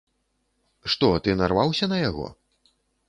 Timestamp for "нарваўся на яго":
1.41-2.25